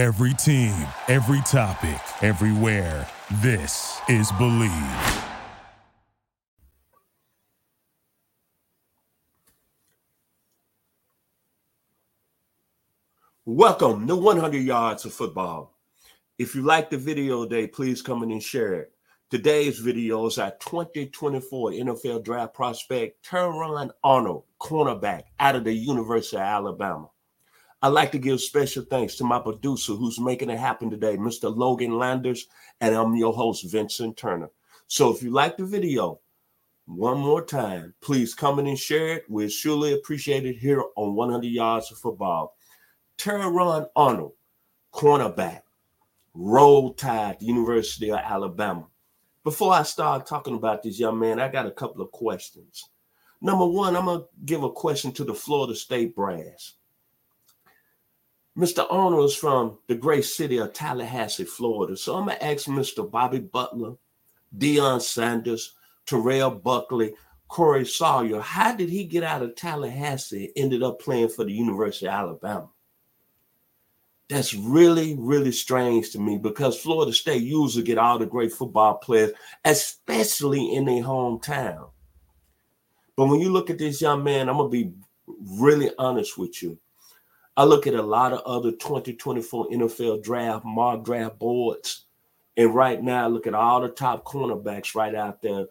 [0.00, 0.74] Every team,
[1.08, 3.06] every topic, everywhere.
[3.42, 4.72] This is Believe.
[13.44, 15.76] Welcome to 100 Yards of Football.
[16.38, 18.92] If you like the video today, please come in and share it.
[19.28, 26.38] Today's video is our 2024 NFL draft prospect, Terrion Arnold, cornerback out of the University
[26.38, 27.10] of Alabama.
[27.82, 31.54] I'd like to give special thanks to my producer who's making it happen today, Mr.
[31.54, 32.46] Logan Landers,
[32.82, 34.50] and I'm your host, Vincent Turner.
[34.86, 36.20] So if you like the video,
[36.84, 39.24] one more time, please come in and share it.
[39.30, 42.54] We'll surely appreciate it here on 100 Yards of Football.
[43.16, 44.32] Terrion Arnold,
[44.92, 45.62] cornerback,
[46.34, 48.88] roll tide, University of Alabama.
[49.42, 52.90] Before I start talking about this young man, I got a couple of questions.
[53.40, 56.74] Number one, I'm going to give a question to the Florida State brass.
[58.56, 58.86] Mr.
[58.90, 61.96] Arnold is from the great city of Tallahassee, Florida.
[61.96, 63.08] So I'm going to ask Mr.
[63.08, 63.94] Bobby Butler,
[64.56, 65.74] Deion Sanders,
[66.06, 67.14] Terrell Buckley,
[67.50, 72.06] Corey Sawyer, how did he get out of Tallahassee ended up playing for the University
[72.06, 72.68] of Alabama?
[74.28, 78.94] That's really, really strange to me because Florida State usually get all the great football
[78.94, 79.32] players,
[79.64, 81.90] especially in their hometown.
[83.16, 84.92] But when you look at this young man, I'm going to be
[85.26, 86.78] really honest with you.
[87.56, 92.04] I look at a lot of other 2024 NFL draft, mock draft boards.
[92.56, 95.66] And right now, look at all the top cornerbacks right out there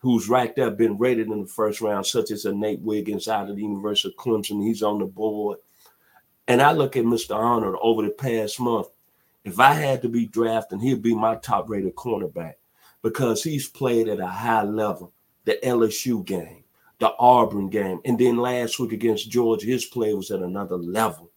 [0.00, 3.50] who's right there been rated in the first round, such as a Nate Wiggins out
[3.50, 4.62] of the University of Clemson.
[4.62, 5.58] He's on the board.
[6.48, 7.36] And I look at Mr.
[7.36, 8.88] Arnold over the past month.
[9.44, 12.54] If I had to be drafting, he'd be my top rated cornerback
[13.02, 15.12] because he's played at a high level.
[15.44, 16.59] The LSU game,
[17.00, 21.30] the Auburn game, and then last week against Georgia, his play was at another level.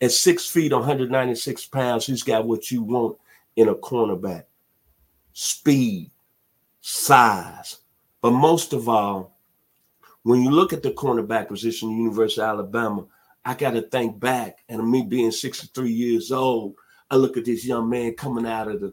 [0.00, 3.18] At six feet, 196 pounds, he's got what you want
[3.54, 4.44] in a cornerback
[5.32, 6.10] speed,
[6.80, 7.78] size.
[8.20, 9.36] But most of all,
[10.22, 13.06] when you look at the cornerback position, University of Alabama,
[13.44, 16.74] I got to think back, and me being 63 years old,
[17.10, 18.92] I look at this young man coming out of the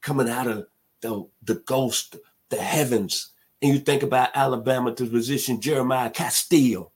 [0.00, 0.66] coming out of
[1.00, 2.16] the, the ghost,
[2.50, 6.92] the heavens, and you think about Alabama to position Jeremiah Castille.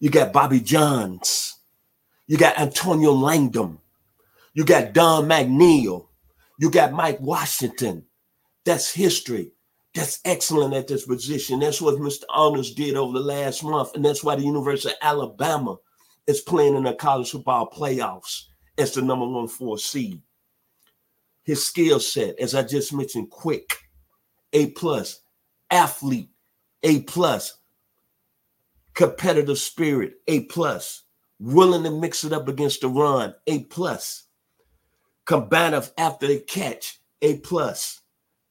[0.00, 1.58] You got Bobby Johns.
[2.26, 3.78] You got Antonio Langham.
[4.52, 6.08] You got Don McNeal.
[6.58, 8.04] You got Mike Washington.
[8.64, 9.52] That's history.
[9.94, 11.60] That's excellent at this position.
[11.60, 12.24] That's what Mr.
[12.28, 13.94] Honors did over the last month.
[13.94, 15.76] And that's why the University of Alabama
[16.26, 18.42] is playing in the college football playoffs
[18.78, 20.20] as the number one four seed.
[21.44, 23.76] His skill set, as I just mentioned, quick,
[24.54, 25.20] A plus,
[25.70, 26.30] athlete,
[26.82, 27.58] A plus,
[28.94, 31.02] competitive spirit, A plus
[31.40, 34.24] willing to mix it up against the run, A plus.
[35.26, 38.00] Combative after the catch, A plus.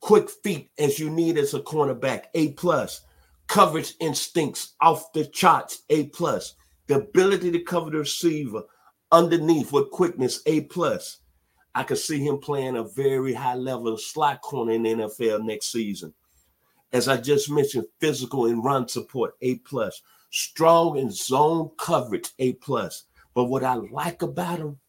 [0.01, 3.01] Quick feet as you need as a cornerback, A plus.
[3.47, 6.55] Coverage instincts off the charts, A plus.
[6.87, 8.63] The ability to cover the receiver
[9.11, 11.19] underneath with quickness, A plus.
[11.75, 15.71] I could see him playing a very high level slot corner in the NFL next
[15.71, 16.13] season.
[16.91, 20.01] As I just mentioned, physical and run support, A plus
[20.33, 23.05] strong in zone coverage, A plus.
[23.33, 24.79] But what I like about him,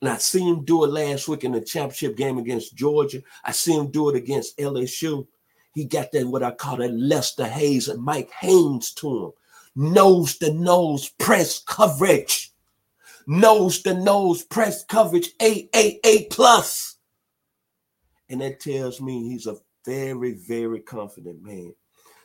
[0.00, 3.22] and I see him do it last week in the championship game against Georgia.
[3.44, 5.26] I see him do it against LSU.
[5.74, 9.32] He got that what I call that Lester Hayes and Mike Haynes to him.
[9.76, 12.49] Nose to nose press coverage.
[13.26, 16.96] Nose to nose press coverage, A A A plus.
[18.28, 21.74] And that tells me he's a very, very confident man.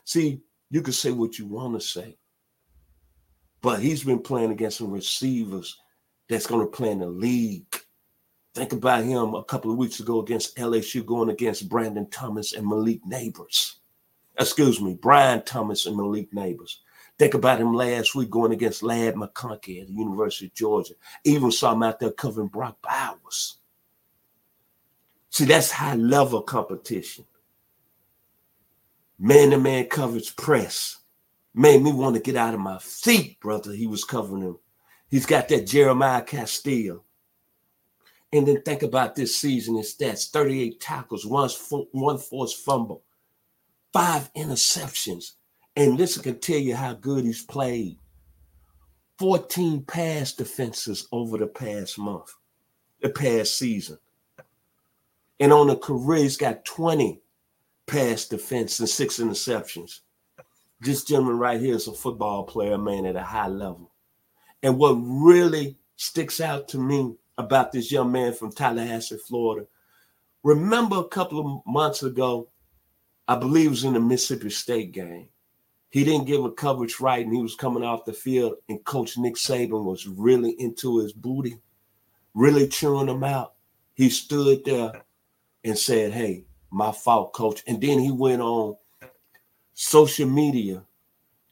[0.03, 2.17] See, you can say what you want to say,
[3.61, 5.77] but he's been playing against some receivers
[6.29, 7.65] that's going to play in the league.
[8.53, 12.67] Think about him a couple of weeks ago against LSU, going against Brandon Thomas and
[12.67, 13.73] Malik Nabers.
[14.37, 16.77] Excuse me, Brian Thomas and Malik Nabers.
[17.17, 20.93] Think about him last week going against Ladd McConkey at the University of Georgia.
[21.23, 23.57] Even saw him out there covering Brock Bowers.
[25.29, 27.25] See, that's high level competition.
[29.17, 30.97] Man to man coverage press
[31.53, 33.71] made me want to get out of my seat, brother.
[33.71, 34.59] He was covering him.
[35.09, 37.05] He's got that Jeremiah Castille.
[38.33, 41.49] And then think about this season in stats 38 tackles, one,
[41.91, 43.03] one forced fumble,
[43.93, 45.31] five interceptions.
[45.75, 47.97] And this can tell you how good he's played
[49.19, 52.33] 14 pass defenses over the past month,
[53.01, 53.97] the past season.
[55.39, 57.21] And on the career, he's got 20
[57.87, 59.99] pass defense and six interceptions.
[60.79, 63.91] This gentleman right here is a football player, man, at a high level.
[64.63, 69.67] And what really sticks out to me about this young man from Tallahassee, Florida.
[70.43, 72.49] Remember a couple of months ago,
[73.27, 75.29] I believe it was in the Mississippi State game.
[75.95, 79.17] He didn't give a coverage right, and he was coming off the field, and Coach
[79.17, 81.55] Nick Saban was really into his booty,
[82.33, 83.53] really chewing him out.
[83.93, 84.91] He stood there
[85.63, 87.63] and said, Hey, my fault, coach.
[87.65, 88.75] And then he went on
[89.73, 90.83] social media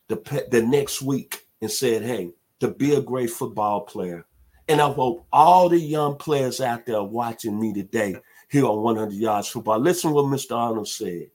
[0.09, 4.25] the, the next week and said, Hey, to be a great football player.
[4.67, 8.17] And I hope all the young players out there watching me today
[8.49, 10.57] here on 100 Yards Football, listen what Mr.
[10.57, 11.29] Arnold said.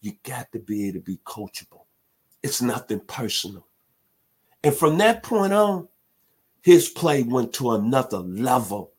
[0.00, 1.79] You got to be able to be coachable.
[2.42, 3.66] It's nothing personal.
[4.62, 5.88] And from that point on,
[6.62, 8.92] his play went to another level.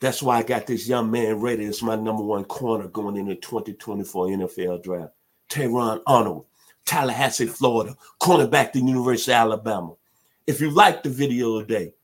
[0.00, 1.64] That's why I got this young man ready.
[1.64, 5.12] It's my number one corner going into 2024 NFL draft.
[5.48, 6.46] Terrion Arnold,
[6.84, 9.94] Tallahassee, Florida, cornerback the University of Alabama.
[10.46, 11.94] If you liked the video today,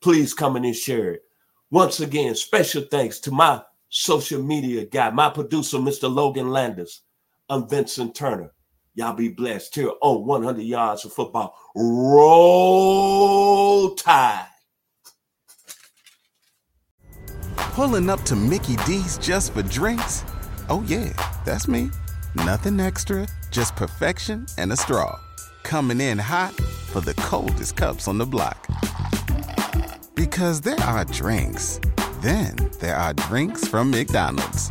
[0.00, 1.24] please come in and share it.
[1.70, 6.12] Once again, special thanks to my social media guy, my producer, Mr.
[6.12, 7.02] Logan Landers.
[7.48, 8.52] I'm Vincent Turner.
[8.96, 11.56] Y'all be blessed here on 100 Yards of Football.
[11.74, 13.16] Roll
[13.96, 14.46] Tide.
[17.56, 20.24] Pulling up to Mickey D's just for drinks?
[20.68, 21.12] Oh, yeah,
[21.44, 21.90] that's me.
[22.36, 25.18] Nothing extra, just perfection and a straw.
[25.64, 28.64] Coming in hot for the coldest cups on the block.
[30.14, 31.80] Because there are drinks,
[32.20, 34.70] then there are drinks from McDonald's.